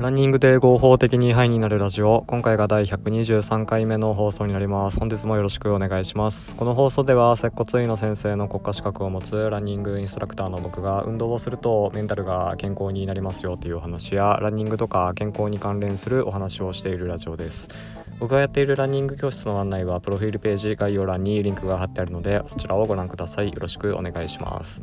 [0.00, 2.24] ランニングで合法的にハイになるラジオ。
[2.26, 4.98] 今回が第123回目の放送になります。
[4.98, 6.56] 本日もよろしくお願いします。
[6.56, 17.68] この放送では接骨院の先生の国家資格を持つランニングインストラクターの僕が運動をするとメンタルが健康になりますよというお話やランニングとか健康に関連するお話をしているラジオです。
[18.20, 23.50] 僕がやっているランニング教室の案内はプロフィールページ概要欄にリンクが貼ってあるのでそちらをご覧ください。
[23.50, 24.82] よろしくお願いします。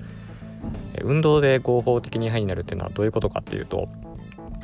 [1.01, 3.89] 運動で合法的にハイになるっていうのはどういうことかっていうと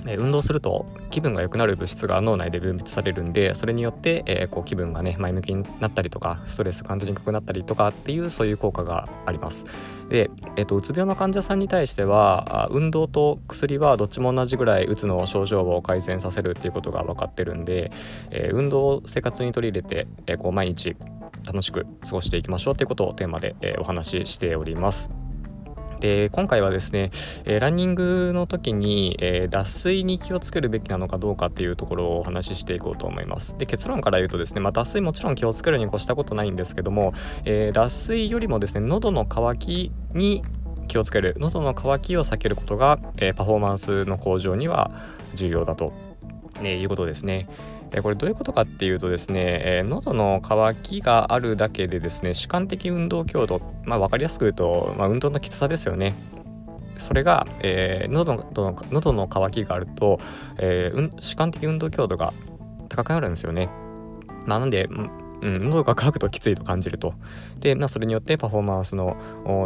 [0.06, 9.66] え運動すると気分が良くなる物質が脳内で分泌されるんでそれによって、えー、こう気分がね前向きになったりとかストレス感じにくくなったりとかっていうそういう効果があります。
[10.10, 17.92] で、えーと、うつ病の患者さんに対しては運動と薬はどっちも同じぐらいうつの症状を改善させるっていうことが分かってるんで、
[18.30, 20.96] えー、運動を生活に取り入れて、えこう毎日
[21.46, 25.23] 楽しく過ごしていきましょうっていうことをテーマで、えお話ししております。
[26.04, 27.12] で今回はですね、
[27.46, 37.14] えー、ランニングの時に、えー、脱水に気をつけるべきなのかどうかっていうところをお話ししていこうと思いますで結論から言うとですね、まあ、脱水もちろん気をつけるに越したことないんですけども、
[37.46, 40.44] えー、脱水よりもですね喉の渇きに
[40.90, 44.92] 気をつける喉の渇きを避けることが、えパフォーマンスの向上には
[45.34, 45.94] 重要だと、
[46.62, 47.48] えいうことですね。
[47.94, 56.16] えこれどういうことかっていうとですね、えー、喉の渇きがあるだけでですね主観的運動強度、まあ、分かりやすく言うと、まあ、運動のきつさですよね
[56.98, 60.20] それが、えー、喉の喉の渇きがあると、
[60.58, 62.34] えー、主観的運動強度が
[62.90, 63.70] 高くなるんですよね。
[64.46, 64.88] まなので、
[65.42, 67.14] うん、喉が渇くときついと感じると。
[67.60, 69.18] で、まあ、それによってパフォーマンスの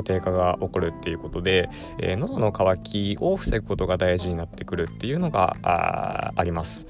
[0.06, 6.88] 低下が起こるっていうことで、えー、喉の渇きを防ぐことが大事になってくるっていうのがああります。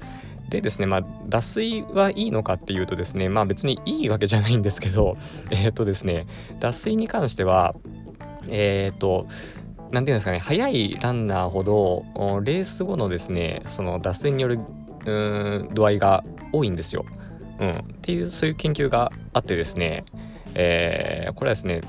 [0.48, 5.16] でですね、まあ、脱水はいいのかっていうとですね、まあ別にいいわけじゃないんですけど、
[5.50, 6.26] えっ、とですね、
[6.60, 7.74] 脱水に関しては、
[8.50, 9.26] えっ、と、
[9.90, 12.04] なんていうんですかね、速いランナーほど、
[12.42, 14.60] レース後のですね、その脱水による
[15.06, 17.04] うん度合いが多いんですよ。
[17.60, 20.04] うん、っていう、そういう研究があってですね、
[20.54, 21.80] えー、これはですね、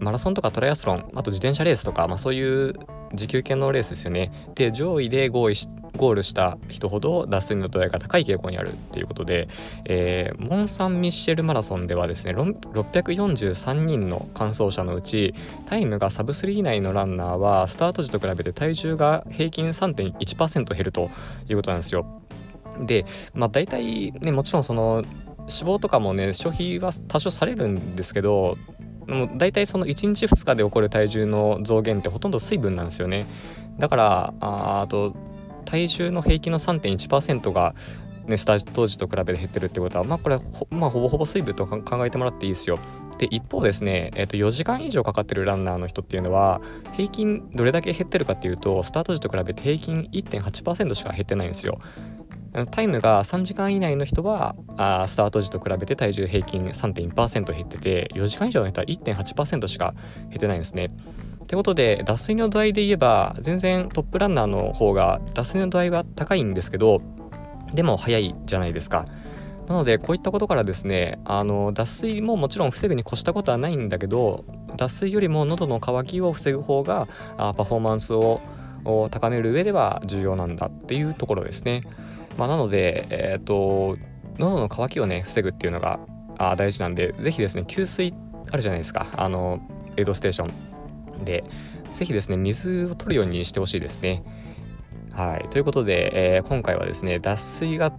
[0.00, 2.74] マラソンとかトライアスロン、あと自転車レースとか、まあ、そういう
[3.14, 4.30] 持久系のレースですよね。
[4.54, 9.48] で、上位で合意しゴールした人ほど脱水の度合いが高い傾向にあるっていうことで、
[9.84, 15.34] えー、モン・サン・ミッシェルマラソンではですね643人の完走者のうち
[15.66, 21.10] タイムがサブ3以内のランナーはスタート時と比べて体重が平均3.1%減ると
[21.48, 22.22] いうことなんですよ。
[22.80, 25.02] で、まあ、大体ねもちろんその
[25.38, 28.56] 脂肪とかもね消費は多少されるんですけど
[29.06, 33.26] もう大体その1日2日で起こる体重の増減ってほとんど水分なんですよね
[33.78, 35.16] だからあと
[35.68, 37.74] 体重の平均の3.1%が
[38.26, 42.78] ね、スタート当時と比べて減ってるってことは、まあ、これほ,、まあ、ほぼほぼ水分と考えてもらっていいですよ。
[43.16, 46.60] で一方ですね、えー、と4時間以上かかってるランナーの人っていうのは
[46.92, 51.80] 平均どれだけ減ってるかっていうとスタート時と比べて平均1.8%しか減ってないんですよ。
[52.70, 59.94] タイムが3時間以内の人はあスタート時と比べて体重平均3.2%減ってて4時間以上の人は1.8%しか
[60.28, 60.90] 減ってないんですね。
[61.42, 67.00] ってことで脱水の度合いで言えば全然トップランナーの方が脱水の度合いは高いんですけど
[67.72, 69.06] でも早いじゃないですか。
[69.66, 74.46] なのでこういったことからですねあの脱水ももちろん防ぐに越したことはないんだけど
[74.78, 78.40] 脱水よりも喉の渇きを防ぐ方があパフォーマンスを
[79.10, 81.82] 高める上では重要なんだっていうところですね。
[82.38, 83.98] まあ、なので、えーと、
[84.38, 86.00] 喉の渇きをね防ぐっていうのが
[86.38, 88.14] あ大事なんで是非ですね給水
[88.50, 89.60] あるじゃないですかあの
[89.96, 91.44] エイドステーションで、
[91.92, 94.22] ぜひですね、水を取るようにしてほしいですね。
[95.12, 95.48] はい。
[95.50, 97.92] ということで、えー、今回はですね、脱水が、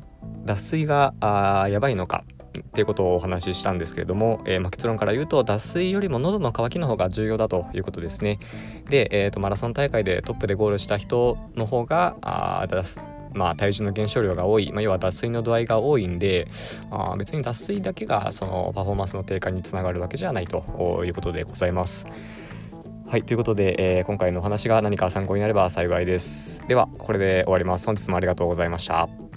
[0.46, 2.24] 脱水があやばいのか
[2.58, 8.40] っていうことをお話ししたんですけれども、えー、結論から言うと脱水よりも喉の渇きの方が重要だということですね。
[8.90, 13.00] で、えーと、マラソン大会でトップでゴールした人の方があ脱
[13.40, 16.50] まあ、体重の減少量が多い、まあ、要は脱水の度合いが多いんで
[16.92, 22.06] あ別に脱水だけがそのパフォーマンスの低下につながるわけじゃないということでございます。
[23.08, 26.62] はい、ということで、えー、今回のお話が何か参考になれば幸いです。
[26.68, 27.88] では、これで終わります。
[27.88, 29.29] 本日もありがとうございました。